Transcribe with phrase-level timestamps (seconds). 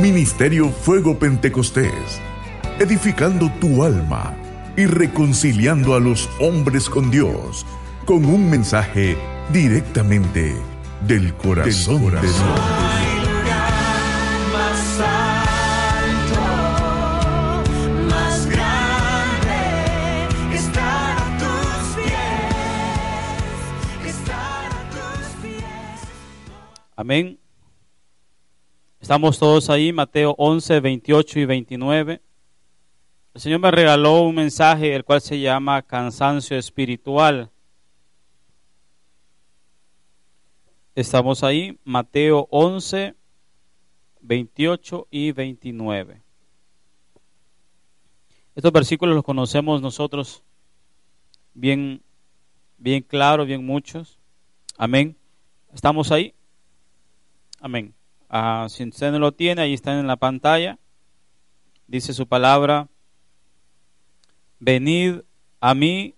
[0.00, 2.20] Ministerio Fuego Pentecostés,
[2.78, 4.36] edificando tu alma
[4.76, 7.66] y reconciliando a los hombres con Dios,
[8.04, 9.16] con un mensaje
[9.52, 10.54] directamente
[11.06, 12.44] del corazón, de Dios.
[26.94, 27.38] Amén.
[29.08, 32.20] Estamos todos ahí, Mateo 11, 28 y 29.
[33.32, 37.50] El Señor me regaló un mensaje el cual se llama cansancio espiritual.
[40.94, 43.14] Estamos ahí, Mateo 11,
[44.20, 46.20] 28 y 29.
[48.56, 50.42] Estos versículos los conocemos nosotros
[51.54, 52.02] bien,
[52.76, 54.18] bien claro, bien muchos.
[54.76, 55.16] Amén.
[55.72, 56.34] ¿Estamos ahí?
[57.58, 57.94] Amén.
[58.28, 60.78] Ah, si usted no lo tiene, ahí está en la pantalla.
[61.86, 62.88] Dice su palabra,
[64.58, 65.20] venid
[65.60, 66.14] a mí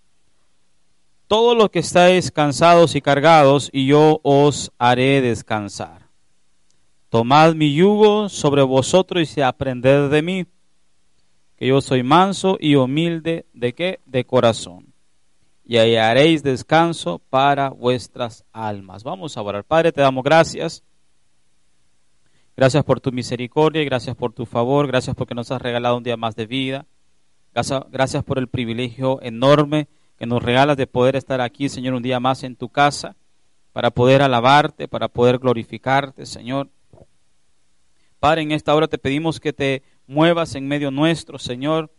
[1.29, 6.09] todos los que estáis cansados y cargados, y yo os haré descansar.
[7.09, 10.47] Tomad mi yugo sobre vosotros y aprended de mí,
[11.57, 14.01] que yo soy manso y humilde de qué?
[14.07, 14.93] De corazón.
[15.65, 19.05] Y hallaréis descanso para vuestras almas.
[19.05, 19.63] Vamos a orar.
[19.63, 20.83] Padre, te damos gracias
[22.61, 24.87] Gracias por tu misericordia y gracias por tu favor.
[24.87, 26.85] Gracias porque nos has regalado un día más de vida.
[27.55, 32.21] Gracias, por el privilegio enorme que nos regalas de poder estar aquí, Señor, un día
[32.21, 33.17] más en tu casa,
[33.73, 36.69] para poder alabarte, para poder glorificarte, Señor.
[38.19, 41.91] Padre, en esta hora te pedimos que te muevas en medio nuestro, Señor.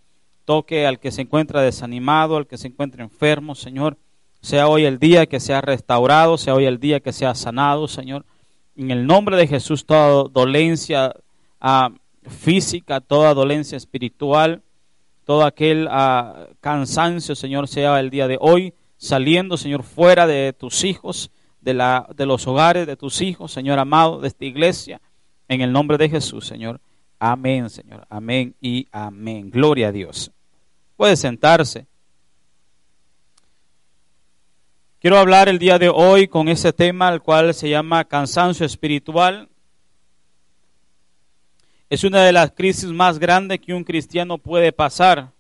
[0.46, 3.98] Toque al que se encuentra desanimado, al que se encuentra enfermo, Señor.
[4.42, 8.26] Sea hoy el día que sea restaurado, sea hoy el día que sea sanado, Señor
[8.76, 11.14] en el nombre de Jesús toda dolencia
[11.60, 11.90] ah,
[12.24, 14.62] física, toda dolencia espiritual,
[15.26, 20.84] todo aquel ah, cansancio, Señor, sea el día de hoy, saliendo, Señor, fuera de tus
[20.84, 21.32] hijos,
[21.62, 25.02] de, la, de los hogares de tus hijos, Señor amado, de esta iglesia,
[25.48, 26.80] en el nombre de Jesús, Señor.
[27.20, 28.06] Amén, Señor.
[28.10, 29.52] Amén y amén.
[29.52, 30.32] Gloria a Dios.
[30.96, 31.86] Puede sentarse.
[35.02, 39.50] Quiero hablar el día de hoy con ese tema, el cual se llama cansancio espiritual.
[41.90, 45.32] Es una de las crisis más grandes que un cristiano puede pasar.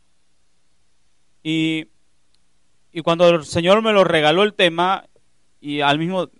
[1.43, 1.89] Y,
[2.91, 5.05] y cuando el Señor me lo regaló el tema,
[5.59, 6.31] y al mismo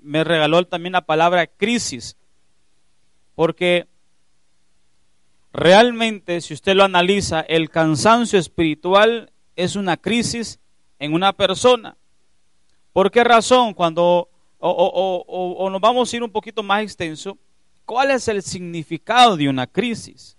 [0.00, 2.16] me regaló también la palabra crisis,
[3.34, 3.88] porque
[5.52, 10.60] realmente, si usted lo analiza, el cansancio espiritual es una crisis
[10.98, 11.98] en una persona.
[12.94, 13.74] ¿Por qué razón?
[13.74, 14.28] Cuando,
[14.60, 17.36] o, nos vamos a ir un poquito más extenso,
[17.84, 20.36] ¿cuál es el significado de una crisis?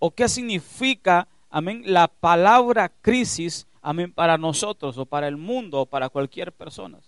[0.00, 5.86] ¿O qué significa, amén, la palabra crisis, amén, para nosotros o para el mundo o
[5.86, 6.98] para cualquier persona?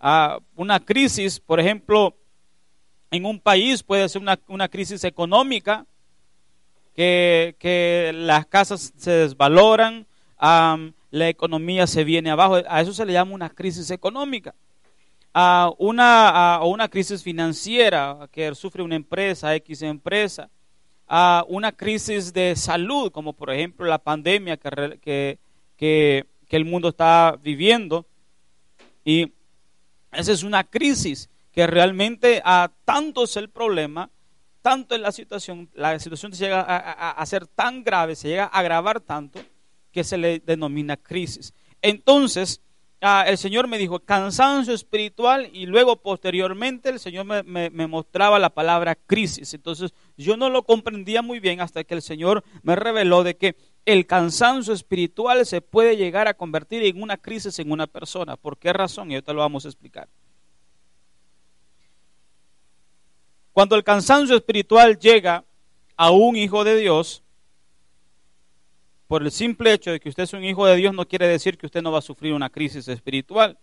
[0.00, 2.16] Ah, una crisis, por ejemplo,
[3.12, 5.86] en un país puede ser una, crisis económica,
[6.96, 10.04] que, que, las casas se desvaloran,
[11.12, 12.56] la economía se viene abajo.
[12.66, 14.54] A eso se le llama una crisis económica.
[15.34, 20.48] A una, a una crisis financiera que sufre una empresa, X empresa.
[21.06, 25.38] A una crisis de salud, como por ejemplo la pandemia que,
[25.76, 28.06] que, que, el mundo está viviendo.
[29.04, 29.30] Y
[30.12, 34.08] esa es una crisis que realmente a tanto es el problema,
[34.62, 38.44] tanto es la situación, la situación se llega a, a, ser tan grave, se llega
[38.44, 39.40] a agravar tanto,
[39.92, 41.54] que se le denomina crisis.
[41.82, 42.60] Entonces,
[43.00, 48.50] ah, el Señor me dijo cansancio espiritual y luego posteriormente el Señor me, mostraba la
[48.50, 49.54] palabra crisis.
[49.54, 53.56] Entonces, yo no lo comprendía muy bien hasta que el Señor me reveló de que
[53.84, 58.36] el cansancio espiritual se puede llegar a convertir en una crisis en una persona.
[58.36, 59.10] ¿Por qué razón?
[59.10, 60.08] Y ahorita lo vamos a explicar.
[63.52, 65.44] Cuando el cansancio espiritual llega
[65.96, 67.22] a un hijo de Dios,
[69.12, 71.58] por el simple hecho de que usted es un hijo de Dios no quiere decir
[71.58, 73.58] que usted no va a sufrir una crisis espiritual.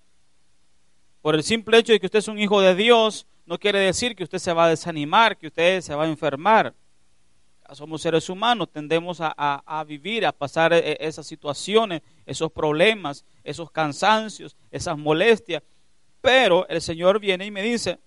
[1.24, 4.16] Por el simple hecho de que usted es un hijo de Dios, no quiere decir
[4.16, 6.75] que usted se va a desanimar, que usted se va a enfermar.
[7.72, 14.56] Somos seres humanos, tendemos a, vivir, a pasar e, esas situaciones, esos problemas, esos cansancios,
[14.69, 15.63] esas molestias.
[16.22, 17.98] Pero el Señor viene y me dice,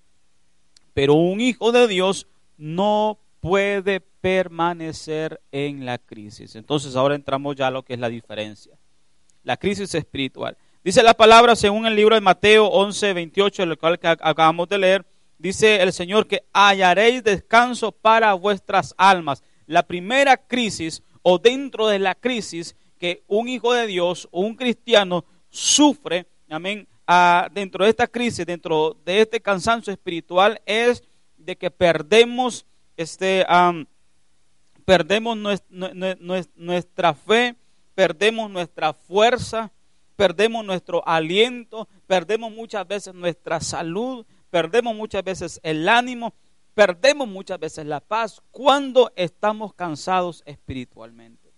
[0.94, 6.56] pero un hijo de Dios no puede permanecer en la crisis.
[6.56, 8.78] Entonces ahora entramos ya a lo que es la diferencia.
[9.42, 10.56] La crisis espiritual.
[10.84, 15.04] Dice la palabra según el libro de Mateo 11, 28, el cual acabamos de leer,
[15.38, 19.42] dice el Señor que hallaréis descanso para vuestras almas.
[19.66, 24.54] La primera crisis o dentro de la crisis que un hijo de Dios o un
[24.54, 26.86] cristiano sufre, amén,
[27.52, 31.02] dentro de esta crisis, dentro de este cansancio espiritual es
[31.36, 32.64] de que perdemos
[32.96, 33.44] este
[34.84, 35.36] perdemos
[36.56, 37.56] nuestra fe,
[37.94, 39.72] perdemos nuestra fuerza,
[40.16, 46.34] perdemos nuestro aliento, perdemos muchas veces nuestra salud, perdemos muchas veces el ánimo,
[46.74, 51.52] perdemos muchas veces la paz cuando estamos cansados espiritualmente.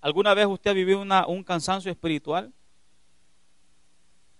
[0.00, 2.52] ¿Alguna vez usted ha vivido un cansancio espiritual?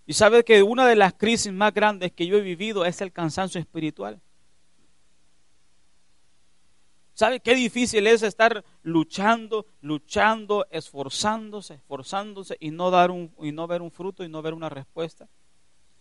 [0.06, 3.10] Y sabe que una de las crisis más grandes que yo he vivido es el
[3.10, 4.20] cansancio espiritual.
[7.14, 13.68] ¿Sabe qué difícil es estar luchando, luchando, esforzándose, esforzándose y no, dar un, y no
[13.68, 15.28] ver un fruto y no ver una respuesta?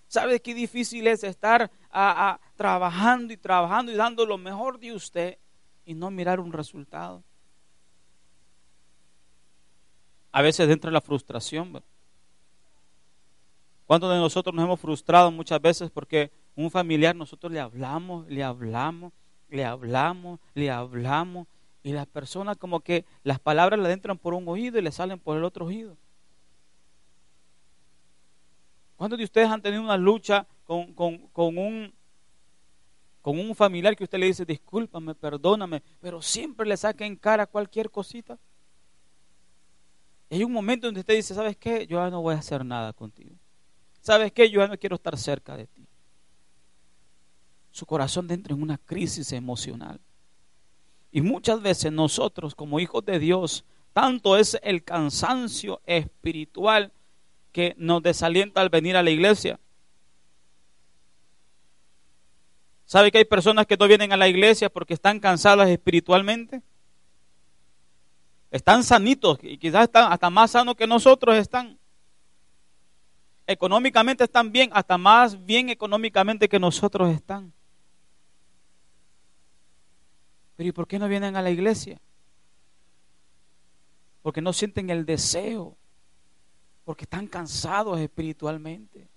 [0.07, 1.71] ¿Sabe qué difícil es estar
[2.55, 5.37] trabajando y trabajando y dando lo mejor de usted
[5.85, 7.23] y no mirar un resultado?
[10.31, 11.83] A veces entra la frustración.
[13.85, 18.43] ¿Cuántos de nosotros nos hemos frustrado muchas veces porque un familiar nosotros le hablamos, le
[18.43, 19.13] hablamos
[19.53, 21.47] le hablamos, le hablamos,
[21.83, 25.19] y la persona como que las palabras le entran por un oído y le salen
[25.19, 25.95] por el otro oído.
[28.95, 31.93] ¿Cuántos de ustedes han tenido una lucha con, un,
[33.21, 37.45] con un familiar que usted le dice, discúlpame, perdóname, pero siempre le saca en cara
[37.45, 38.39] cualquier cosita?
[40.31, 41.85] hay un momento donde usted dice, ¿sabes qué?
[41.85, 43.35] Yo ya no voy a hacer nada contigo.
[44.01, 44.49] ¿Sabes qué?
[44.49, 45.82] Yo ya no quiero estar cerca de ti
[47.73, 49.99] su corazón entra en una crisis emocional.
[51.11, 56.91] Y muchas veces nosotros como hijos de Dios, tanto es el cansancio espiritual
[57.51, 59.59] que nos desalienta al venir a la iglesia.
[62.85, 66.61] ¿Sabe que hay personas que no vienen a la iglesia porque están cansadas espiritualmente?
[68.51, 71.79] Están sanitos y quizás están hasta más sanos que nosotros están.
[73.47, 77.51] Económicamente están bien, hasta más bien económicamente que nosotros están.
[80.63, 81.99] ¿Y por qué no vienen a la iglesia?
[84.21, 85.77] Porque no sienten el deseo,
[86.85, 89.09] porque están cansados espiritualmente.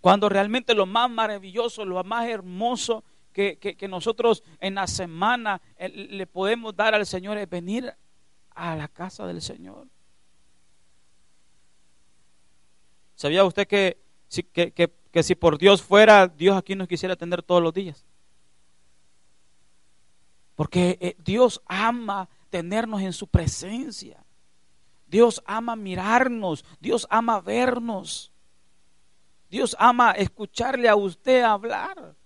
[0.00, 3.02] Cuando realmente lo más maravilloso, lo más hermoso
[3.32, 7.92] que, nosotros en la semana eh, le podemos dar al Señor es venir
[8.50, 9.88] a la casa del Señor.
[13.14, 13.98] ¿Sabía usted que,
[14.52, 14.72] que,
[15.10, 18.06] que si por Dios fuera, Dios aquí nos quisiera atender todos los días?
[20.56, 24.24] Porque eh, Dios ama tenernos en su presencia.
[25.06, 26.64] Dios ama mirarnos.
[26.80, 28.32] Dios ama vernos.
[29.48, 32.16] Dios ama escucharle a usted hablar.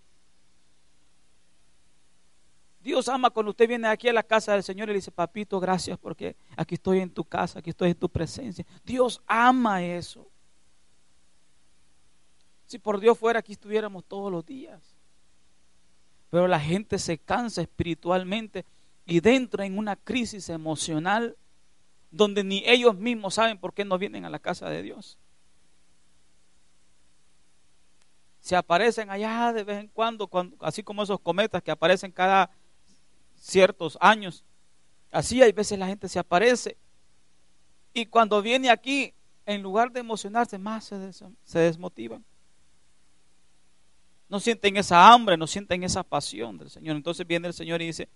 [2.82, 5.60] Dios ama cuando usted viene aquí a la casa del Señor y le dice, papito,
[5.60, 8.64] gracias porque aquí estoy en tu casa, aquí estoy en tu presencia.
[8.84, 10.26] Dios ama eso.
[12.66, 14.89] Si por Dios fuera, aquí estuviéramos todos los días.
[16.30, 18.64] Pero la gente se cansa espiritualmente
[19.04, 21.37] y dentro en una crisis emocional
[22.10, 25.18] donde ni ellos mismos saben por qué no vienen a la casa de Dios.
[28.40, 32.50] Se aparecen allá de vez en cuando, así como esos cometas que aparecen cada
[33.34, 34.44] ciertos años.
[35.10, 36.76] Así hay veces la gente se aparece.
[37.92, 39.12] Y cuando viene aquí,
[39.46, 42.25] en lugar de emocionarse, más se, se desmotivan
[44.30, 46.94] no sienten esa hambre, no sienten esa pasión del Señor.
[46.94, 48.08] Entonces viene el Señor y dice,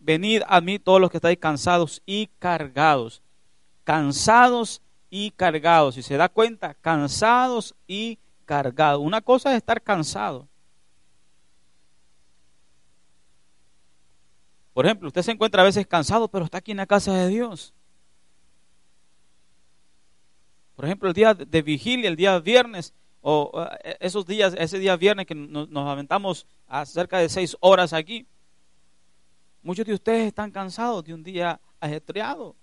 [0.00, 3.22] venid a mí todos los que estáis cansados y cargados.
[3.84, 5.94] Cansados y cargados.
[5.94, 9.00] Si se da cuenta, cansados y cargados.
[9.00, 10.48] Una cosa es estar cansado.
[14.72, 17.28] Por ejemplo, usted se encuentra a veces cansado, pero está aquí en la casa de
[17.28, 17.74] Dios.
[20.74, 24.96] Por ejemplo, el día de vigilia, el día viernes, o e, esos días, ese día
[24.96, 28.26] viernes que nos, aventamos a cerca de seis horas aquí,
[29.62, 32.56] muchos de ustedes están cansados de un día ajetreado.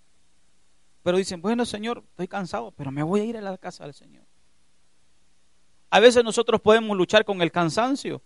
[1.04, 3.94] pero dicen, bueno Señor, estoy cansado, pero me voy a ir a la casa del
[3.94, 4.26] Señor.
[5.90, 8.22] A veces nosotros podemos luchar con el cansancio,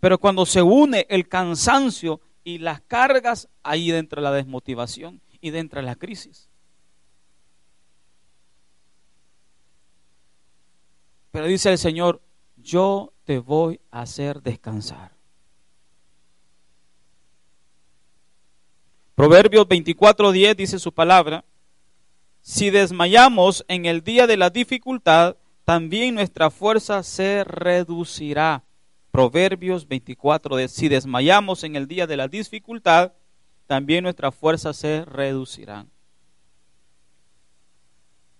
[0.00, 5.50] pero cuando se une el cansancio y las cargas, ahí dentro de la desmotivación y
[5.50, 6.48] dentro de la crisis.
[11.36, 12.22] Pero dice el Señor,
[12.56, 15.12] yo te voy a hacer descansar.
[19.14, 21.44] Proverbios 24:10 dice su palabra,
[22.40, 28.64] si desmayamos en el día de la dificultad, también nuestra fuerza se reducirá.
[29.10, 33.12] Proverbios 24, si desmayamos en el día de la dificultad,
[33.66, 35.84] también nuestra fuerza se reducirá.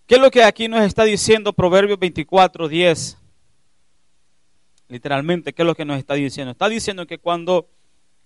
[0.06, 3.18] ¿Qué es lo que aquí nos está diciendo Proverbios 24, 10?
[4.88, 6.52] Literalmente, ¿qué es lo que nos está diciendo?
[6.52, 7.68] Está diciendo que cuando,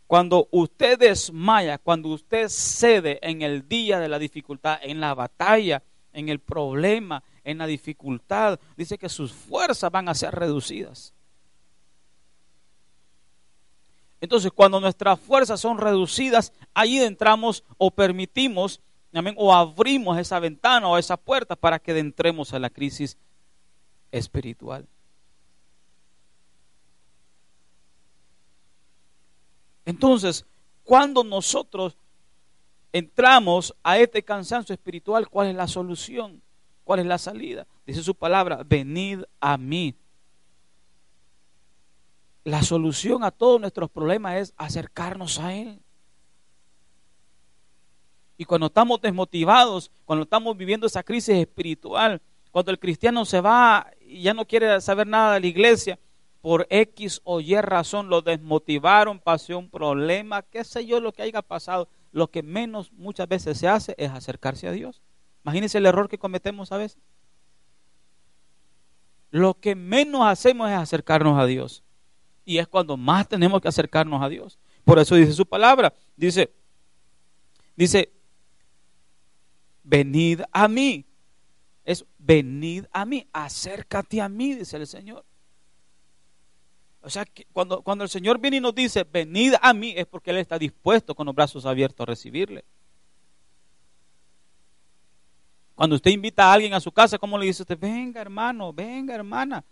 [0.06, 5.82] cuando usted desmaya, cuando usted cede en el día de la dificultad, en la batalla,
[6.12, 11.14] en el problema, en la dificultad, dice que sus fuerzas van a ser reducidas.
[14.20, 18.82] Entonces, cuando nuestras fuerzas son reducidas, ahí entramos o permitimos
[19.36, 23.16] o abrimos esa ventana o esa puerta para que entremos a la crisis
[24.12, 24.86] espiritual.
[29.84, 30.46] Entonces,
[30.84, 31.96] cuando nosotros
[32.92, 36.42] entramos a este cansancio espiritual, ¿cuál es la solución?
[36.84, 37.66] ¿Cuál es la salida?
[37.86, 39.94] Dice su palabra, venid a mí.
[42.44, 45.80] La solución a todos nuestros problemas es acercarnos a Él.
[48.40, 53.90] Y cuando estamos desmotivados, cuando estamos viviendo esa crisis espiritual, cuando el cristiano se va
[54.00, 55.98] y ya no quiere saber nada de la iglesia,
[56.40, 61.20] por X o Y razón lo desmotivaron, pasó un problema, qué sé yo lo que
[61.20, 65.02] haya pasado, lo que menos muchas veces se hace es acercarse a Dios.
[65.44, 67.02] Imagínense el error que cometemos a veces.
[69.28, 71.82] Lo que menos hacemos es acercarnos a Dios.
[72.46, 74.58] Y es cuando más tenemos que acercarnos a Dios.
[74.82, 75.92] Por eso dice su palabra.
[76.16, 76.50] Dice,
[77.76, 78.10] dice,
[79.82, 81.06] venid a mí.
[81.84, 85.24] Es venid a mí, acércate a mí, dice el Señor.
[87.02, 90.06] O sea, que cuando, cuando el Señor viene y nos dice, venid a mí, es
[90.06, 92.64] porque Él está dispuesto con los brazos abiertos a recibirle.
[95.74, 97.78] Cuando usted invita a alguien a su casa, ¿cómo le dice usted?
[97.78, 99.64] Venga hermano, venga hermana.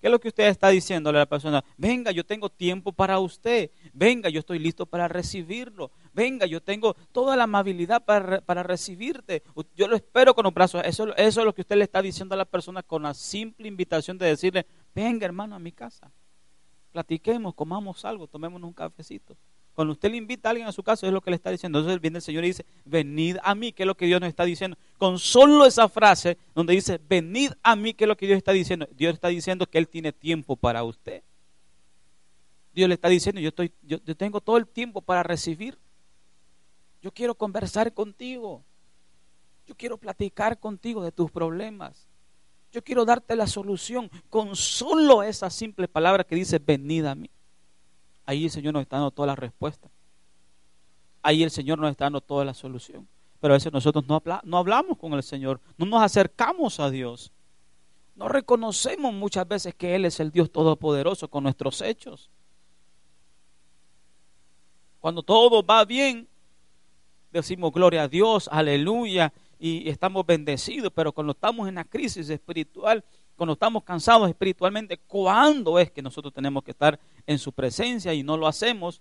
[0.00, 1.62] ¿Qué es lo que usted está diciéndole a la persona?
[1.76, 3.70] Venga, yo tengo tiempo para usted.
[3.92, 5.92] Venga, yo estoy listo para recibirlo.
[6.14, 9.42] Venga, yo tengo toda la amabilidad para, para recibirte.
[9.74, 10.82] Yo lo espero con los brazos.
[10.84, 14.18] Eso, es lo que usted le está diciendo a la persona con la simple invitación
[14.18, 16.10] de decirle, venga hermano a mi casa.
[16.92, 19.36] Platiquemos, comamos algo, tomémonos un cafecito.
[19.74, 21.78] Cuando usted le invita a alguien a su casa, es lo que le está diciendo.
[21.78, 24.28] Entonces viene el Señor y dice, venid a mí, que es lo que Dios nos
[24.28, 24.76] está diciendo.
[24.98, 28.52] Con solo esa frase donde dice, venid a mí, que es lo que Dios está
[28.52, 28.86] diciendo.
[28.94, 31.22] Dios está diciendo que Él tiene tiempo para usted.
[32.74, 35.78] Dios le está diciendo, yo, estoy, yo tengo todo el tiempo para recibir.
[37.02, 38.62] Yo quiero conversar contigo.
[39.66, 42.06] Yo quiero platicar contigo de tus problemas.
[42.70, 47.28] Yo quiero darte la solución con solo esa simple palabra que dice, venid a mí.
[48.24, 49.90] Ahí el Señor nos está dando toda la respuesta.
[51.22, 53.06] Ahí el Señor nos está dando toda la solución.
[53.40, 57.32] Pero a veces nosotros no, no hablamos con el Señor, no nos acercamos a Dios.
[58.14, 62.30] No reconocemos muchas veces que Él es el Dios Todopoderoso con nuestros hechos.
[65.00, 66.28] Cuando todo va bien,
[67.32, 73.04] decimos gloria a Dios, aleluya, y estamos bendecidos, pero cuando estamos en la crisis espiritual,
[73.36, 78.22] cuando estamos cansados espiritualmente, ¿cuándo es que nosotros tenemos que estar en su presencia y
[78.22, 79.00] no lo hacemos?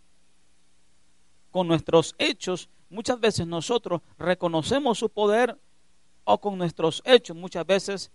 [1.51, 5.59] Con nuestros hechos, muchas veces nosotros reconocemos su poder
[6.23, 8.11] o con nuestros hechos, muchas veces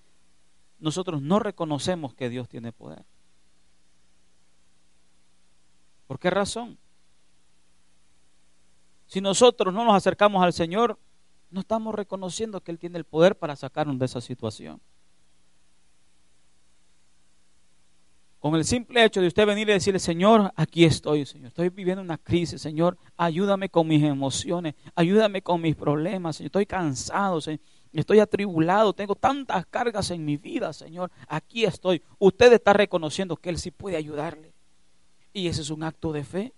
[0.79, 3.05] nosotros no reconocemos que Dios tiene poder.
[6.07, 6.79] ¿Por qué razón?
[9.07, 10.99] Si nosotros no nos acercamos al Señor,
[11.51, 14.81] no estamos reconociendo que Él tiene el poder para sacarnos de esa situación.
[18.41, 22.03] Con el simple hecho de usted venir y decirle, Señor, aquí estoy, Señor, estoy viviendo
[22.03, 27.61] una crisis, Señor, ayúdame con mis emociones, ayúdame con mis problemas, Señor, estoy cansado, Señor,
[27.93, 32.03] estoy atribulado, tengo tantas cargas en mi vida, Señor, aquí estoy.
[32.19, 34.53] Usted está reconociendo que Él sí puede ayudarle.
[35.33, 36.53] Y ese es un acto de fe.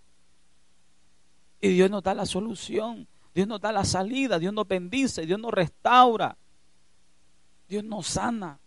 [1.60, 5.38] Y Dios nos da la solución, Dios nos da la salida, Dios nos bendice, Dios
[5.38, 6.36] nos restaura,
[7.68, 8.58] Dios nos sana,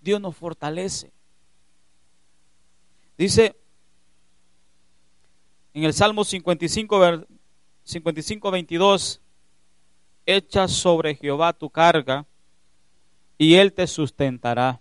[0.00, 1.12] Dios nos fortalece.
[3.16, 3.56] Dice
[5.74, 7.26] en el Salmo 55,
[7.84, 9.20] 55 22,
[10.24, 12.26] echa sobre Jehová tu carga
[13.38, 14.80] y él te sustentará.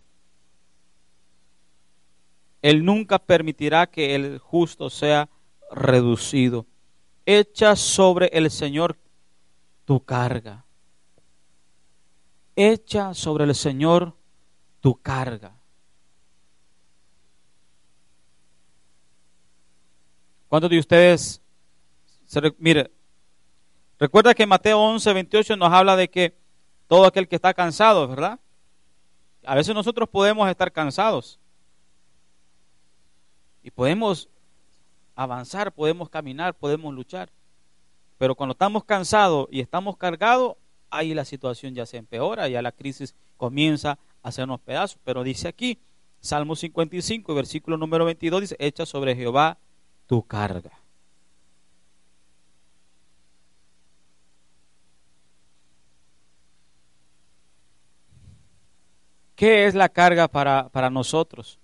[2.62, 5.30] Él nunca permitirá que el justo sea
[5.72, 6.67] reducido.
[7.30, 8.98] Echa sobre el Señor
[9.84, 10.64] tu carga.
[12.56, 14.16] Echa sobre el Señor
[14.80, 15.60] tu carga.
[20.48, 21.42] ¿Cuántos de ustedes,
[22.60, 22.90] mire,
[24.00, 26.34] recuerda que Mateo 11, 28 nos habla de que
[26.88, 28.40] todo aquel que está cansado, ¿verdad?
[29.44, 31.42] A veces nosotros podemos estar cansados
[33.62, 34.30] y podemos
[35.18, 37.30] avanzar, podemos caminar, podemos luchar.
[38.18, 40.56] Pero cuando estamos cansados y estamos cargados,
[40.90, 45.00] ahí la situación ya se empeora, ya la crisis comienza a hacernos pedazos.
[45.04, 45.80] Pero dice aquí,
[46.22, 49.58] Salmo 55, versículo número 22, dice, echa sobre Jehová
[50.06, 50.72] tu carga.
[59.36, 61.60] ¿Qué es la carga para, para nosotros?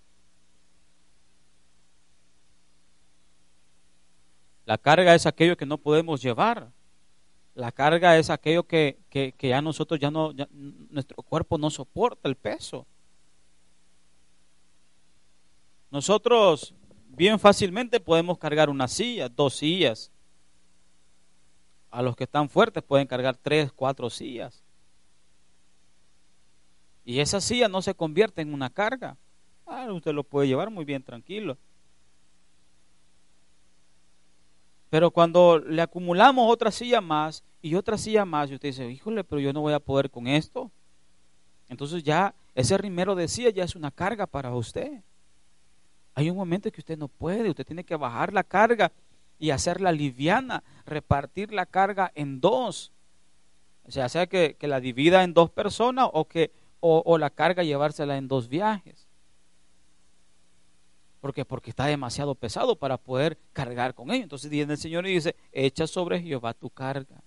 [4.66, 6.72] La carga es aquello que no podemos llevar.
[7.56, 10.34] La carga es aquello que, que, ya nosotros ya no,
[10.90, 12.88] nuestro cuerpo no soporta el peso.
[15.92, 16.74] Nosotros
[17.10, 20.12] bien fácilmente podemos cargar una silla, dos sillas.
[21.92, 24.64] A los que están fuertes pueden cargar tres, cuatro sillas.
[27.06, 29.18] Y esa silla no se convierte en una carga.
[29.68, 31.58] Ah, usted lo puede llevar muy bien tranquilo.
[34.94, 39.24] Pero cuando le acumulamos otra silla más y otra silla más, y usted dice, híjole,
[39.24, 40.70] pero yo no voy a poder con esto.
[41.68, 45.02] Entonces ya ese rimero de silla ya es una carga para usted.
[46.14, 48.92] Hay un momento que usted no puede, usted tiene que bajar la carga
[49.40, 52.92] y hacerla liviana, repartir la carga en dos.
[53.86, 58.16] O sea, sea que, la divida en dos personas o que o, la carga llevársela
[58.16, 59.03] en dos viajes.
[61.24, 64.24] Porque porque está demasiado pesado para poder cargar con ello.
[64.24, 67.24] Entonces viene el Señor y dice, echa sobre Jehová tu carga.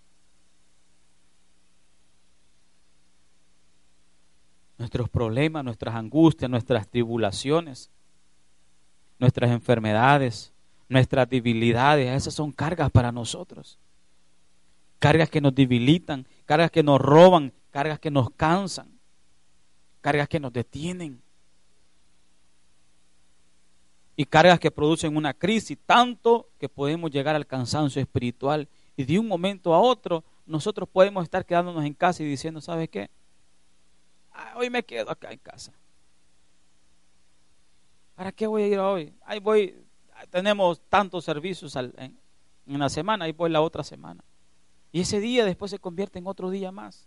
[4.76, 7.90] Nuestros problemas, nuestras angustias, nuestras tribulaciones
[9.18, 10.52] nuestras enfermedades,
[10.88, 13.78] nuestras debilidades, esas son cargas para nosotros.
[14.98, 18.98] Cargas que nos debilitan, cargas que nos roban, cargas que nos cansan,
[20.00, 21.22] cargas que nos detienen.
[24.16, 28.66] Y cargas que producen una crisis, tanto que podemos llegar al cansancio espiritual.
[28.96, 32.88] Y de un momento a otro, nosotros podemos estar quedándonos en casa y diciendo, ¿sabe
[32.88, 33.10] qué?
[34.32, 35.72] Ah, hoy me quedo acá en casa.
[38.14, 39.12] ¿Para qué voy a ir hoy?
[39.26, 39.74] Ahí voy,
[40.30, 42.18] tenemos tantos servicios en,
[42.66, 44.24] en la semana, ahí voy la otra semana.
[44.92, 47.06] Y ese día después se convierte en otro día más.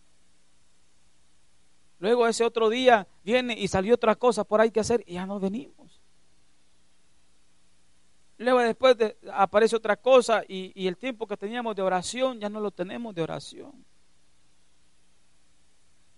[1.99, 5.25] Luego ese otro día viene y salió otra cosa por ahí que hacer y ya
[5.25, 5.98] no venimos.
[8.39, 8.97] Luego después
[9.31, 13.13] aparece otra cosa y, y, el tiempo que teníamos de oración ya no lo tenemos
[13.13, 13.85] de oración.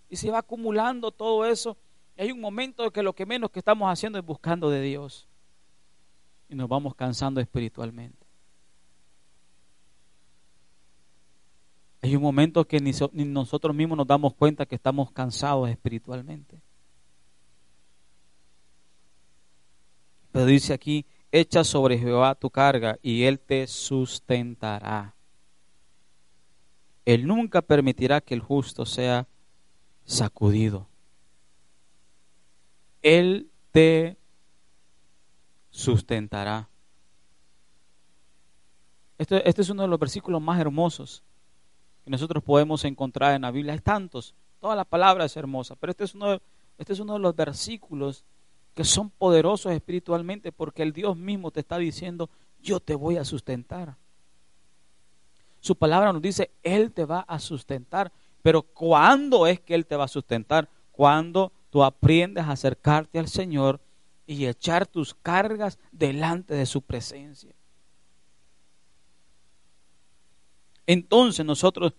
[0.08, 1.76] Y se va acumulando todo eso
[2.16, 5.28] hay un momento que lo que menos que estamos haciendo es buscando de Dios.
[6.48, 8.26] Y nos vamos cansando espiritualmente.
[12.02, 16.60] Hay un momento que ni, ni nosotros mismos nos damos cuenta que estamos cansados espiritualmente.
[20.32, 25.16] Pero dice aquí, echa sobre Jehová tu carga y él te sustentará.
[27.04, 29.26] Él nunca permitirá que el justo sea
[30.04, 30.86] sacudido.
[33.00, 34.16] Él te
[35.70, 36.68] sustentará.
[39.18, 41.24] Este, es uno de los versículos más hermosos
[42.04, 43.72] que nosotros podemos encontrar en la Biblia.
[43.72, 46.40] Hay tantos, toda la palabra es hermosa, pero este es uno
[46.78, 48.24] este es uno de los versículos
[48.74, 52.30] que son poderosos espiritualmente porque el Dios mismo te está diciendo,
[52.60, 53.96] yo te voy a sustentar.
[55.60, 58.12] Su palabra nos dice, Él te va a sustentar.
[58.42, 60.68] Pero ¿cuándo es que Él te va a sustentar?
[60.90, 63.80] Cuando tú aprendes a acercarte al Señor
[64.26, 67.54] y echar tus cargas delante de su presencia.
[70.86, 71.94] Entonces nosotros,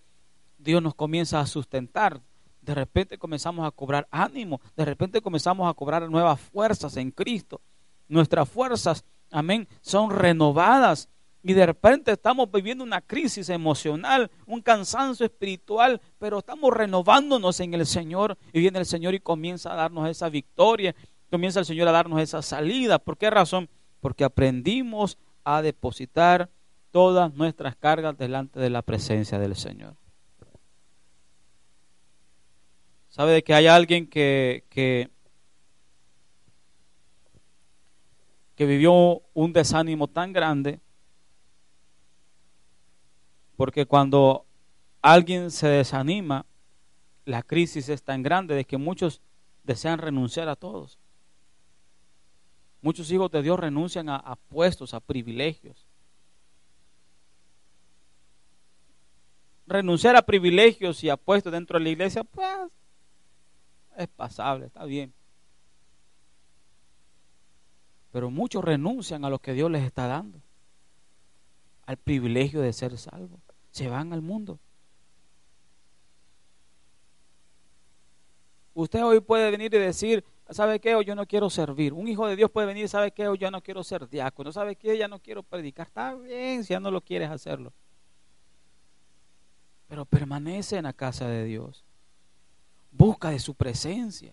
[0.58, 2.20] Dios nos comienza a sustentar.
[2.64, 7.60] De repente comenzamos a cobrar ánimo, de repente comenzamos a cobrar nuevas fuerzas en Cristo.
[8.08, 11.08] Nuestras fuerzas, amén, son renovadas
[11.42, 17.74] y de repente estamos viviendo una crisis emocional, un cansancio espiritual, pero estamos renovándonos en
[17.74, 20.94] el Señor y viene el Señor y comienza a darnos esa victoria,
[21.30, 22.98] comienza el Señor a darnos esa salida.
[22.98, 23.68] ¿Por qué razón?
[24.00, 26.48] Porque aprendimos a depositar
[26.90, 29.96] todas nuestras cargas delante de la presencia del Señor.
[33.14, 35.08] ¿Sabe de que hay alguien que, que,
[38.58, 40.80] vivió un desánimo tan grande?
[43.56, 44.44] Porque cuando
[45.00, 46.44] alguien se desanima,
[47.24, 49.20] la crisis es tan grande de que muchos
[49.62, 50.98] desean renunciar a todos.
[52.82, 55.86] Muchos hijos de Dios renuncian a, puestos, a privilegios.
[59.68, 62.48] Renunciar a privilegios y a puestos dentro de la iglesia, pues
[63.96, 65.12] es pasable, está bien.
[68.12, 70.40] Pero muchos renuncian a lo que Dios les está dando,
[71.84, 73.40] al privilegio de ser salvos.
[73.70, 74.60] Se van al mundo.
[78.72, 80.94] Usted hoy puede venir y decir, ¿sabe qué?
[80.94, 81.92] Hoy yo no quiero servir.
[81.92, 83.28] Un hijo de Dios puede venir, ¿sabe qué?
[83.28, 84.52] Hoy yo no quiero ser diácono.
[84.52, 84.98] ¿Sabe qué?
[84.98, 85.86] Ya no quiero predicar.
[85.86, 87.72] Está bien si ya no lo quieres hacerlo.
[89.86, 91.84] Pero permanece en la casa de Dios.
[92.96, 94.32] Busca de su presencia.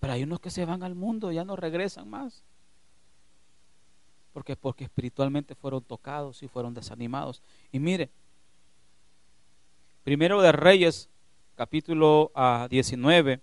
[0.00, 2.42] Pero hay unos que se van al mundo ya no regresan más.
[4.32, 7.40] Porque porque espiritualmente fueron tocados y fueron desanimados.
[7.70, 8.10] Y mire,
[10.02, 11.08] primero de Reyes,
[11.54, 12.32] capítulo
[12.68, 13.40] 19 ah,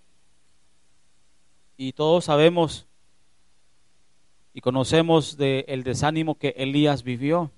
[1.77, 2.88] y todos sabemos
[4.53, 7.51] y conocemos del desánimo que Elías vivió.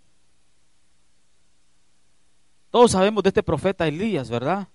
[2.70, 4.68] Todos sabemos de este profeta Elías, ¿verdad?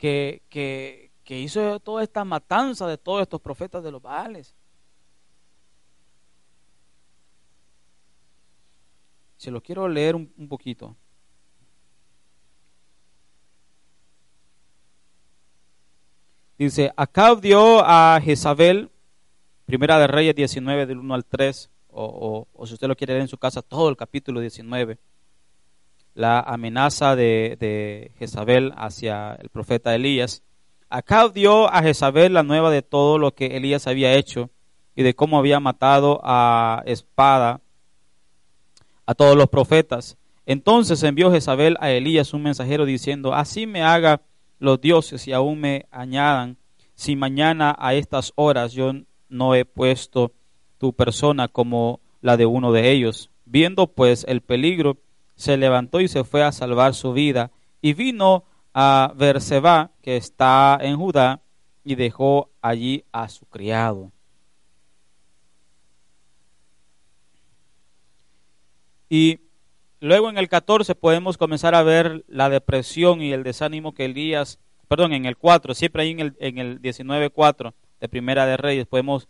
[0.00, 4.54] Que, que, que hizo toda esta matanza de todos estos profetas de los Baales.
[9.36, 10.96] Se lo quiero leer un, un poquito.
[16.60, 18.90] Dice, Acab dio a Jezabel,
[19.64, 23.28] primera de Reyes 19, del 1 al 3, o, si usted lo quiere leer en
[23.28, 24.98] su casa, todo el capítulo 19,
[26.14, 30.42] la amenaza de, de Jezabel hacia el profeta Elías.
[30.88, 34.50] Acab dio a Jezabel la nueva de todo lo que Elías había hecho
[34.96, 37.60] y de cómo había matado a espada
[39.06, 40.16] a todos los profetas.
[40.46, 44.22] Entonces envió Jezabel a Elías un mensajero diciendo, así me haga
[44.58, 46.58] los dioses y aún me añadan,
[46.94, 48.92] si mañana a estas horas yo
[49.28, 50.32] no he puesto
[50.78, 53.30] tu persona como la de uno de ellos.
[53.44, 54.98] Viendo pues el peligro,
[55.40, 57.50] se levantó y se fue a salvar su vida,
[57.82, 61.42] y vino a Berseba, que está en Judá,
[61.82, 64.12] y dejó allí a su criado.
[69.08, 69.40] Y
[70.00, 74.58] Luego en el 14 podemos comenzar a ver la depresión y el desánimo que Elías,
[74.88, 78.86] perdón, en el 4, siempre ahí en el, en el 19.4 de Primera de Reyes
[78.86, 79.28] podemos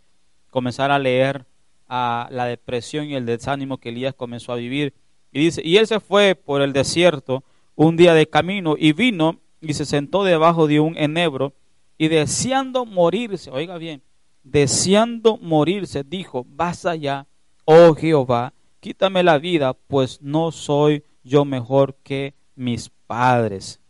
[0.49, 1.45] comenzar a leer
[1.89, 4.93] a la depresión y el desánimo que Elías comenzó a vivir.
[5.31, 7.43] Y dice, y él se fue por el desierto
[7.75, 11.53] un día de camino y vino y se sentó debajo de un enebro
[11.97, 14.01] y deseando morirse, oiga bien,
[14.43, 17.27] deseando morirse, dijo, vas allá,
[17.65, 23.80] oh Jehová, quítame la vida, pues no soy yo mejor que mis padres.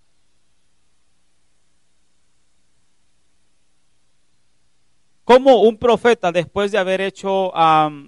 [5.24, 7.52] Como un profeta, después de haber hecho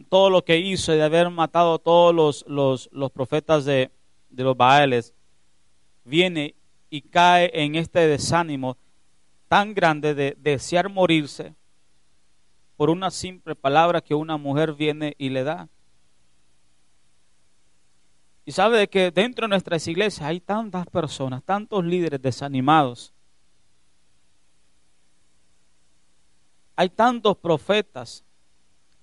[0.09, 3.91] todo lo que hizo y de haber matado a todos los, los, profetas de,
[4.29, 5.13] de los Baales,
[6.03, 6.55] viene
[6.89, 8.77] y cae en este desánimo
[9.47, 11.55] tan grande de desear morirse
[12.75, 15.69] por una simple palabra que una mujer viene y le da.
[18.45, 23.13] Y sabe que dentro de nuestras iglesias hay tantas personas, tantos líderes desanimados.
[26.83, 28.25] Hay tantos profetas,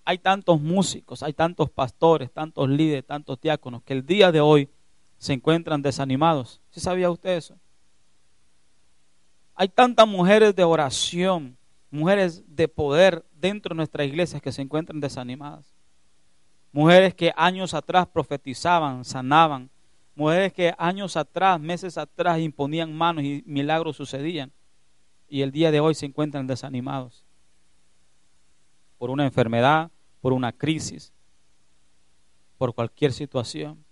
[0.05, 4.69] hay tantos músicos, hay tantos pastores, tantos líderes, tantos diáconos que el día de hoy
[5.16, 6.61] se encuentran desanimados.
[6.69, 7.59] ¿Sí sabía usted eso?
[9.55, 11.57] Hay tantas mujeres de oración,
[11.90, 15.75] mujeres de poder dentro de nuestras iglesias que se encuentran desanimadas.
[16.73, 19.71] Mujeres que años atrás profetizaban, sanaban.
[20.14, 24.53] Mujeres que años atrás, meses atrás imponían manos y milagros sucedían.
[25.31, 27.25] Y el día de hoy se encuentran desanimados.
[29.01, 31.13] Por una enfermedad, por una crisis,
[32.59, 33.83] por cualquier situación.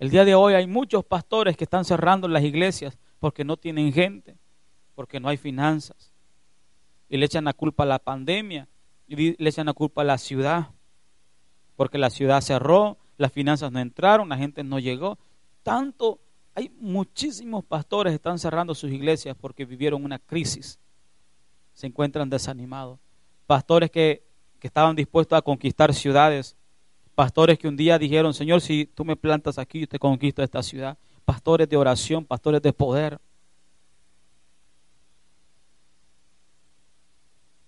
[0.00, 3.92] El día de hoy hay muchos pastores que están cerrando las iglesias porque no tienen
[3.92, 4.36] gente,
[4.96, 6.12] porque no hay finanzas.
[7.08, 8.66] Y le echan la culpa a la pandemia,
[9.06, 10.70] y le echan la culpa a la ciudad
[11.80, 15.18] porque la ciudad cerró, las finanzas no entraron, la gente no llegó.
[15.62, 16.20] Tanto,
[16.54, 20.78] hay muchísimos pastores que están cerrando sus iglesias porque vivieron una crisis,
[21.72, 23.00] se encuentran desanimados.
[23.46, 24.29] Pastores que,
[24.60, 26.56] que estaban dispuestos a conquistar ciudades,
[27.14, 30.62] pastores que un día dijeron, Señor, si tú me plantas aquí, yo te conquisto esta
[30.62, 30.96] ciudad.
[31.24, 33.18] Pastores de oración, pastores de poder.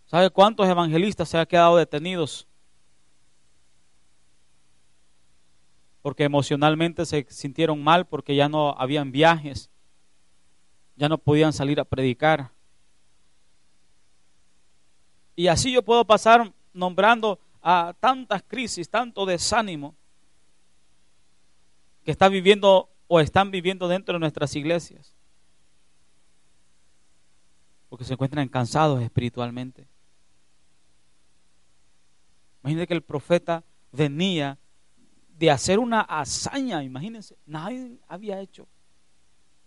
[0.06, 2.46] ¿Sabe cuántos evangelistas se han quedado detenidos?
[6.02, 9.70] Porque emocionalmente se sintieron mal porque ya no habían viajes,
[10.96, 12.50] ya no podían salir a predicar.
[15.34, 19.94] Y así yo puedo pasar nombrando a tantas crisis, tanto desánimo
[22.04, 25.14] que está viviendo o están viviendo dentro de nuestras iglesias.
[27.88, 29.86] Porque se encuentran cansados espiritualmente.
[32.62, 34.58] Imagínense que el profeta venía
[35.36, 38.66] de hacer una hazaña, imagínense, nadie había hecho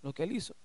[0.02, 0.56] lo que él hizo.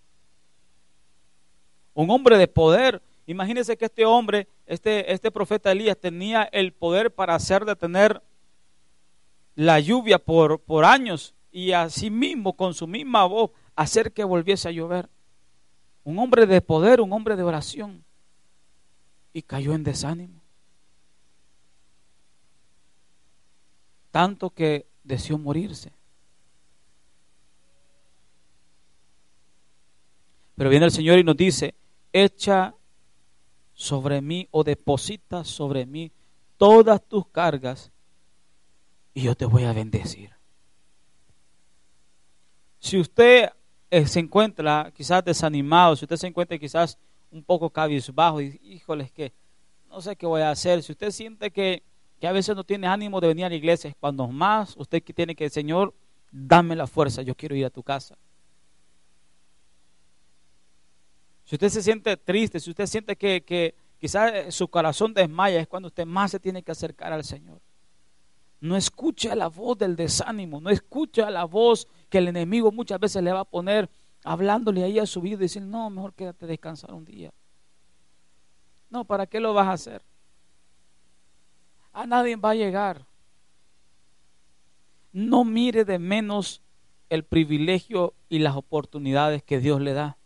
[1.95, 7.15] Un hombre de poder, imagínense que este hombre, este, este profeta Elías tenía el poder
[7.15, 8.23] para hacer detener
[9.55, 11.73] la lluvia por, por años y
[12.11, 15.09] mismo con su misma voz hacer que volviese a llover.
[16.03, 18.05] Un hombre de poder, un hombre de oración.
[19.33, 20.43] Y cayó en desánimo.
[24.11, 25.93] Tanto que deseó morirse.
[30.57, 31.75] Pero viene el Señor y nos dice,
[32.13, 32.75] echa
[33.81, 36.13] sobre mí o deposita sobre mí
[36.59, 37.91] todas tus cargas
[39.15, 40.31] y yo te voy a bendecir.
[42.79, 43.49] Si usted
[43.91, 46.99] eh, se encuentra quizás desanimado, si usted se encuentra quizás
[47.31, 49.33] un poco cabizbajo, y híjoles que
[49.89, 51.83] no sé qué voy a hacer, si usted siente que,
[52.21, 55.03] que a veces no tiene ánimo de venir a la iglesia, es cuando más usted
[55.03, 55.95] tiene que, Señor,
[56.31, 58.19] dame la fuerza, yo quiero ir a tu casa.
[61.51, 65.67] Si usted se siente triste, si usted siente que, que quizás su corazón desmaya, es
[65.67, 67.61] cuando usted más se tiene que acercar al Señor.
[68.61, 73.25] No escucha la voz del desánimo, no escucha la voz que el enemigo muchas veces
[73.25, 73.91] le va a poner
[74.23, 77.33] hablándole ahí a su vida y decir, no, mejor quédate descansar un día.
[78.89, 80.03] No, ¿para qué lo vas a hacer?
[81.93, 83.07] A nadie va a llegar.
[85.13, 86.63] No mire de menos
[87.09, 90.17] el privilegio y las oportunidades que Dios le da.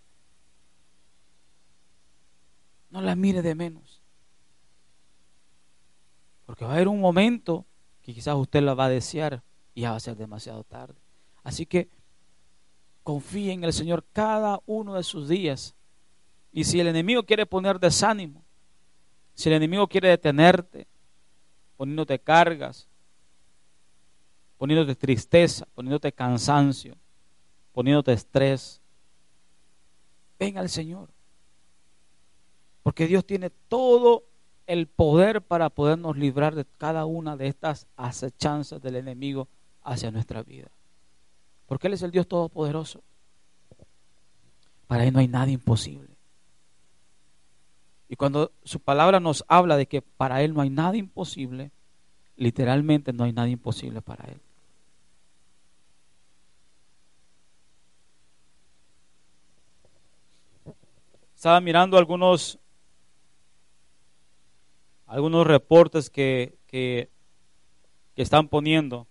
[2.95, 4.01] No la mire de menos.
[6.47, 7.67] Porque va a haber un momento
[8.03, 9.43] que quizás usted la va a desear
[9.75, 10.95] y ya va a ser demasiado tarde.
[11.43, 11.89] Así que
[13.03, 15.75] confíe en el Señor cada uno de sus días.
[16.53, 18.45] Y si el enemigo quiere poner desánimo,
[19.35, 20.87] si el enemigo quiere detenerte,
[21.77, 22.87] poniéndote cargas,
[24.57, 26.97] poniéndote tristeza, poniéndote cansancio,
[27.73, 28.81] poniéndote estrés,
[30.39, 31.14] ven al Señor.
[32.85, 34.25] Porque Dios tiene todo
[34.67, 39.49] el poder para podernos librar de cada una de estas acechanzas del enemigo
[39.83, 40.69] hacia nuestra vida.
[41.67, 43.03] Porque Él es el Dios Todopoderoso.
[44.87, 46.11] Para Él no hay nada imposible.
[48.11, 51.71] Y cuando su palabra nos habla de que para Él no hay nada imposible,
[52.37, 54.41] literalmente no hay nada imposible para Él.
[61.35, 62.59] Estaba mirando algunos
[65.15, 67.09] algunos reportes que, que,
[68.17, 69.07] están poniendo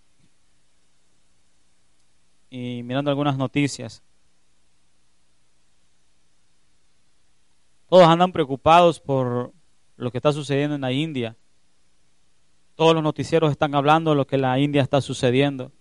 [2.50, 4.02] y mirando algunas noticias.
[7.88, 9.54] Todos andan preocupados por
[9.96, 11.38] lo que está sucediendo en la India.
[12.74, 15.72] Todos los noticieros están hablando de lo que en la India está sucediendo.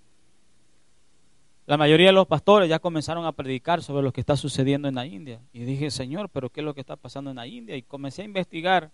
[1.66, 4.96] La mayoría de los pastores ya comenzaron a predicar sobre lo que está sucediendo en
[4.96, 5.42] la India.
[5.52, 7.76] Y dije, Señor, pero ¿qué es lo que está pasando en la India?
[7.76, 8.94] Y comencé a investigar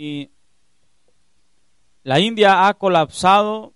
[0.00, 0.30] y
[2.04, 3.74] la India ha colapsado,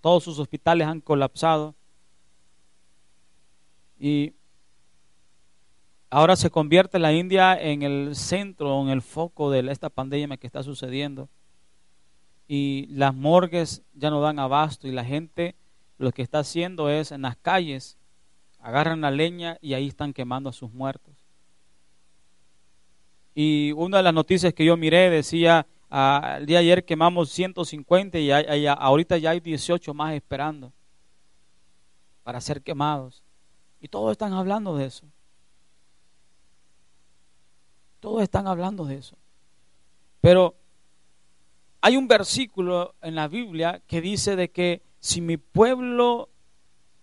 [0.00, 1.74] todos sus hospitales han colapsado
[4.00, 4.32] y
[6.08, 10.46] ahora se convierte la India en el centro, en el foco de esta pandemia que
[10.46, 11.28] está sucediendo
[12.46, 15.56] y las morgues ya no dan abasto y la gente
[15.98, 17.98] lo que está haciendo es en las calles
[18.60, 21.17] agarran la leña y ahí están quemando a sus muertos.
[23.40, 27.30] Y una de las noticias que yo miré decía, ah, el día de ayer quemamos
[27.30, 28.32] 150 y
[28.66, 30.72] ahorita ya hay 18 más esperando
[32.24, 33.22] para ser quemados.
[33.80, 35.06] Y todos están hablando de eso.
[38.00, 39.16] Todos están hablando de eso.
[40.20, 40.56] Pero
[41.80, 46.28] hay un versículo en la Biblia que dice de que si mi pueblo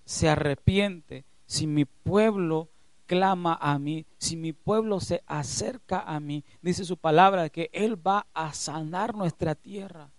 [0.04, 2.68] se arrepiente, si mi pueblo
[3.06, 7.96] clama a mí, si mi pueblo se acerca a mí, dice su palabra que Él
[8.06, 10.12] va a sanar nuestra tierra.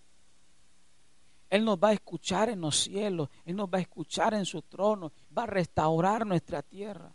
[1.49, 4.61] Él nos va a escuchar en los cielos, Él nos va a escuchar en su
[4.61, 7.13] trono, va a restaurar nuestra tierra.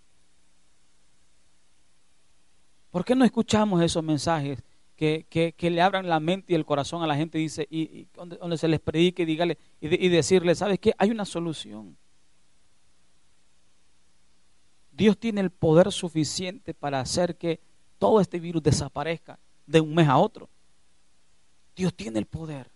[2.90, 4.62] ¿Por qué no escuchamos esos mensajes
[4.96, 8.56] que, que, le abran la mente y el corazón a la gente dice, y, donde,
[8.56, 10.92] se les predique y, dígale, y, y decirle, ¿sabes qué?
[10.98, 11.96] Hay una solución.
[14.92, 17.60] Dios tiene el poder suficiente para hacer que
[17.98, 20.48] todo este virus desaparezca de un mes a otro.
[21.74, 22.70] Dios tiene el poder.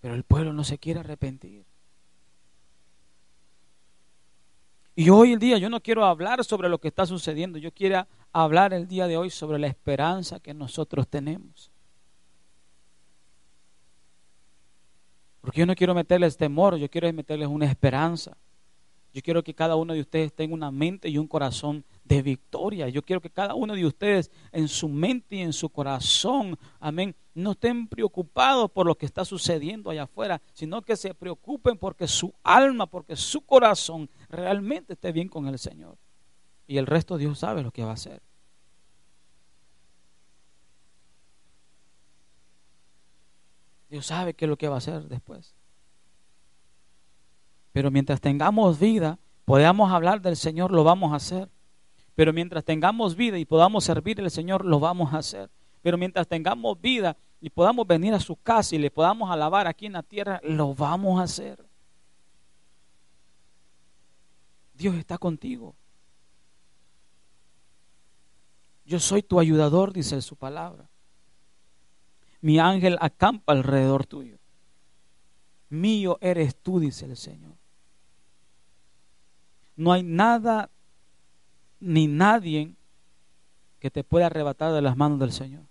[0.00, 1.64] Pero el pueblo no se quiere arrepentir.
[4.96, 8.06] Y hoy el día yo no quiero hablar sobre lo que está sucediendo, yo quiero
[8.32, 11.70] hablar el día de hoy sobre la esperanza que nosotros tenemos.
[15.44, 18.34] Porque yo no quiero meterles temor, yo quiero meterles una esperanza.
[19.12, 22.88] Yo quiero que cada uno de ustedes tenga una mente y un corazón de victoria.
[22.88, 27.14] Yo quiero que cada uno de ustedes en su mente y en su corazón, amén,
[27.34, 32.08] no estén preocupados por lo que está sucediendo allá afuera, sino que se preocupen porque
[32.08, 35.98] su alma, porque su corazón realmente esté bien con el Señor.
[36.66, 38.22] Y el resto Dios sabe lo que va a hacer.
[43.94, 45.54] Dios sabe qué es lo que va a hacer después.
[47.70, 51.48] Pero mientras tengamos vida, podamos hablar del Señor, lo vamos a hacer.
[52.16, 55.48] Pero mientras tengamos vida y podamos servir al Señor, lo vamos a hacer.
[55.80, 59.86] Pero mientras tengamos vida y podamos venir a su casa y le podamos alabar aquí
[59.86, 61.64] en la tierra, lo vamos a hacer.
[64.72, 65.76] Dios está contigo.
[68.84, 70.90] Yo soy tu ayudador, dice su palabra.
[72.44, 74.36] Mi ángel acampa alrededor tuyo.
[75.70, 77.54] Mío eres tú, dice el Señor.
[79.76, 80.68] No hay nada
[81.80, 82.74] ni nadie
[83.80, 85.62] que te pueda arrebatar de las manos del Señor.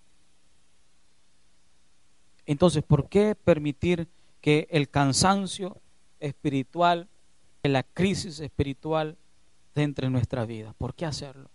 [2.44, 4.08] Entonces, ¿por qué permitir
[4.40, 5.80] que el cansancio
[6.18, 7.06] espiritual,
[7.62, 9.16] que la crisis espiritual
[9.76, 10.74] entre en nuestra vida?
[10.76, 11.52] ¿Por qué hacerlo?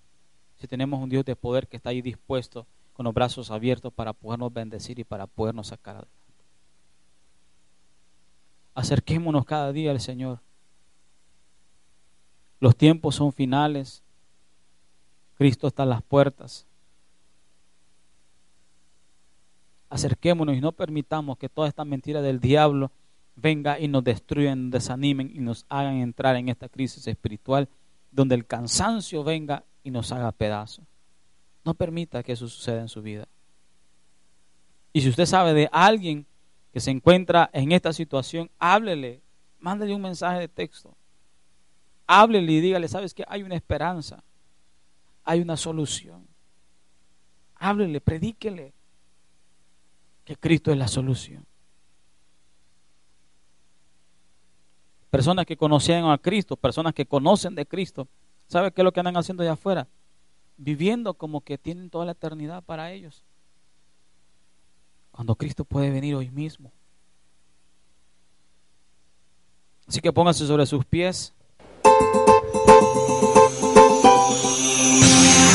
[0.61, 2.65] Si tenemos un Dios de poder que está ahí dispuesto
[2.99, 6.43] con los brazos abiertos para podernos bendecir y para podernos sacar adelante.
[8.73, 10.41] Acerquémonos cada día al Señor.
[12.59, 14.03] Los tiempos son finales.
[15.35, 16.67] Cristo está a las puertas.
[19.89, 22.91] Acerquémonos y no permitamos que toda esta mentira del diablo
[23.37, 27.69] venga y nos destruyan, desanimen y nos hagan entrar en esta crisis espiritual
[28.11, 30.83] donde el cansancio venga y nos haga pedazos.
[31.63, 33.27] No permita que eso suceda en su vida.
[34.93, 36.25] Y si usted sabe de alguien
[36.73, 39.21] que se encuentra en esta situación, háblele,
[39.59, 40.95] mándele un mensaje de texto.
[42.07, 44.23] Háblele y dígale, ¿sabes que Hay una esperanza
[45.29, 46.27] hay una solución.
[47.57, 48.73] Háblele, predíquele
[50.25, 51.45] que Cristo es la solución.
[55.11, 58.07] Personas que conocían a Cristo, personas que conocen de Cristo,
[58.47, 59.87] ¿sabe qué es lo que andan haciendo allá afuera?
[60.61, 63.23] Viviendo como que tienen toda la eternidad para ellos.
[65.11, 66.71] Cuando Cristo puede venir hoy mismo.
[69.87, 71.33] Así que póngase sobre sus pies.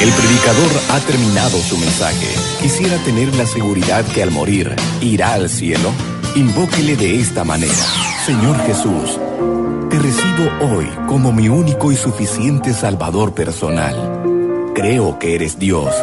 [0.00, 2.26] El predicador ha terminado su mensaje.
[2.62, 5.92] Quisiera tener la seguridad que al morir irá al cielo.
[6.34, 7.72] Invóquele de esta manera.
[8.24, 9.20] Señor Jesús,
[9.90, 14.23] te recibo hoy como mi único y suficiente Salvador personal.
[14.74, 15.94] Creo que eres Dios,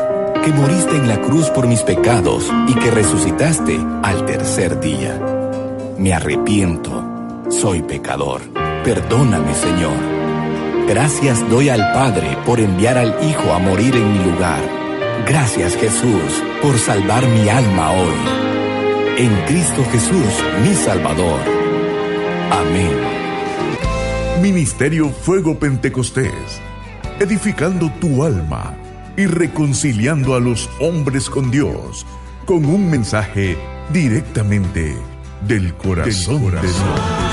[0.44, 5.20] que moriste en la cruz por mis pecados y que resucitaste al tercer día.
[5.98, 8.42] Me arrepiento, soy pecador.
[8.84, 10.22] Perdóname, Señor
[10.92, 14.62] Gracias doy al Padre por enviar al Hijo a morir en mi lugar.
[15.26, 18.18] Gracias Jesús por salvar mi alma hoy.
[19.18, 21.40] En Cristo Jesús, mi Salvador.
[22.52, 22.92] Amén.
[24.42, 26.62] Ministerio Fuego Pentecostés,
[27.22, 28.74] edificando tu alma
[29.16, 32.06] y reconciliando a los hombres con Dios,
[32.46, 33.58] con un mensaje
[33.94, 34.96] directamente
[35.48, 37.31] del corazón, de Dios.